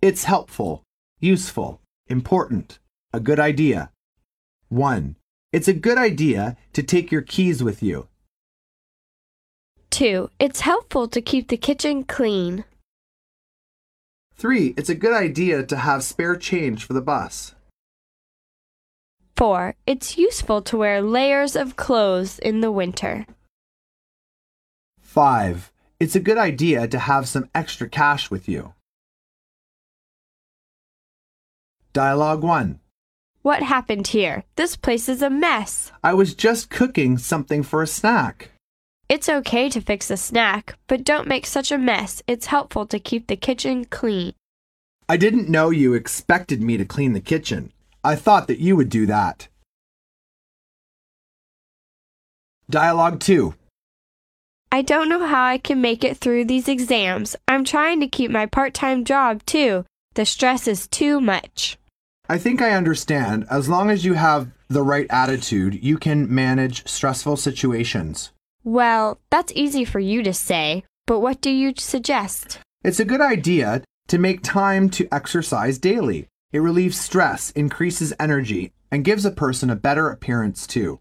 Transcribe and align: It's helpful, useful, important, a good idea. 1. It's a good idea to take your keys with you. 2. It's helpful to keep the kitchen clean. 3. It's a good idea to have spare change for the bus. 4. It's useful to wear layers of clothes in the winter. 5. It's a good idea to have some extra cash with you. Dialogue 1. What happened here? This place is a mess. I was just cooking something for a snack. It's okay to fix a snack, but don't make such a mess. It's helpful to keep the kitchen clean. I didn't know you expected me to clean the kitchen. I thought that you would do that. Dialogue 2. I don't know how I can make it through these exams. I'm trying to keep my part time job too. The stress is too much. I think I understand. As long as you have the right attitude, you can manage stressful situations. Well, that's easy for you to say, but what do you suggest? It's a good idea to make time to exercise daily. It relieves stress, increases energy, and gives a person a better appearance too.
It's 0.00 0.24
helpful, 0.24 0.84
useful, 1.18 1.80
important, 2.06 2.78
a 3.12 3.18
good 3.18 3.40
idea. 3.40 3.90
1. 4.68 5.16
It's 5.52 5.66
a 5.66 5.72
good 5.72 5.98
idea 5.98 6.56
to 6.74 6.84
take 6.84 7.10
your 7.10 7.22
keys 7.22 7.64
with 7.64 7.82
you. 7.82 8.06
2. 9.90 10.30
It's 10.38 10.60
helpful 10.60 11.08
to 11.08 11.20
keep 11.20 11.48
the 11.48 11.56
kitchen 11.56 12.04
clean. 12.04 12.64
3. 14.36 14.74
It's 14.76 14.88
a 14.88 14.94
good 14.94 15.14
idea 15.14 15.64
to 15.64 15.76
have 15.76 16.04
spare 16.04 16.36
change 16.36 16.84
for 16.84 16.92
the 16.92 17.02
bus. 17.02 17.56
4. 19.36 19.74
It's 19.84 20.16
useful 20.16 20.62
to 20.62 20.76
wear 20.76 21.02
layers 21.02 21.56
of 21.56 21.74
clothes 21.74 22.38
in 22.38 22.60
the 22.60 22.70
winter. 22.70 23.26
5. 25.00 25.72
It's 25.98 26.14
a 26.14 26.20
good 26.20 26.38
idea 26.38 26.86
to 26.86 26.98
have 27.00 27.26
some 27.26 27.48
extra 27.52 27.88
cash 27.88 28.30
with 28.30 28.48
you. 28.48 28.74
Dialogue 31.92 32.42
1. 32.42 32.80
What 33.42 33.62
happened 33.62 34.08
here? 34.08 34.44
This 34.56 34.76
place 34.76 35.08
is 35.08 35.22
a 35.22 35.30
mess. 35.30 35.90
I 36.04 36.12
was 36.12 36.34
just 36.34 36.68
cooking 36.68 37.16
something 37.16 37.62
for 37.62 37.82
a 37.82 37.86
snack. 37.86 38.50
It's 39.08 39.28
okay 39.28 39.70
to 39.70 39.80
fix 39.80 40.10
a 40.10 40.18
snack, 40.18 40.76
but 40.86 41.02
don't 41.02 41.26
make 41.26 41.46
such 41.46 41.72
a 41.72 41.78
mess. 41.78 42.22
It's 42.26 42.46
helpful 42.46 42.84
to 42.86 42.98
keep 42.98 43.26
the 43.26 43.36
kitchen 43.36 43.86
clean. 43.86 44.34
I 45.08 45.16
didn't 45.16 45.48
know 45.48 45.70
you 45.70 45.94
expected 45.94 46.62
me 46.62 46.76
to 46.76 46.84
clean 46.84 47.14
the 47.14 47.20
kitchen. 47.20 47.72
I 48.04 48.16
thought 48.16 48.48
that 48.48 48.58
you 48.60 48.76
would 48.76 48.90
do 48.90 49.06
that. 49.06 49.48
Dialogue 52.68 53.18
2. 53.18 53.54
I 54.70 54.82
don't 54.82 55.08
know 55.08 55.24
how 55.24 55.44
I 55.44 55.56
can 55.56 55.80
make 55.80 56.04
it 56.04 56.18
through 56.18 56.44
these 56.44 56.68
exams. 56.68 57.34
I'm 57.48 57.64
trying 57.64 58.00
to 58.00 58.06
keep 58.06 58.30
my 58.30 58.44
part 58.44 58.74
time 58.74 59.06
job 59.06 59.42
too. 59.46 59.86
The 60.18 60.26
stress 60.26 60.66
is 60.66 60.88
too 60.88 61.20
much. 61.20 61.78
I 62.28 62.38
think 62.38 62.60
I 62.60 62.72
understand. 62.72 63.46
As 63.48 63.68
long 63.68 63.88
as 63.88 64.04
you 64.04 64.14
have 64.14 64.50
the 64.66 64.82
right 64.82 65.06
attitude, 65.10 65.78
you 65.80 65.96
can 65.96 66.34
manage 66.34 66.88
stressful 66.88 67.36
situations. 67.36 68.32
Well, 68.64 69.20
that's 69.30 69.52
easy 69.54 69.84
for 69.84 70.00
you 70.00 70.24
to 70.24 70.34
say, 70.34 70.82
but 71.06 71.20
what 71.20 71.40
do 71.40 71.50
you 71.50 71.72
suggest? 71.78 72.58
It's 72.82 72.98
a 72.98 73.04
good 73.04 73.20
idea 73.20 73.84
to 74.08 74.18
make 74.18 74.42
time 74.42 74.90
to 74.90 75.06
exercise 75.14 75.78
daily. 75.78 76.26
It 76.50 76.62
relieves 76.62 76.98
stress, 76.98 77.52
increases 77.52 78.12
energy, 78.18 78.72
and 78.90 79.04
gives 79.04 79.24
a 79.24 79.30
person 79.30 79.70
a 79.70 79.76
better 79.76 80.08
appearance 80.08 80.66
too. 80.66 80.98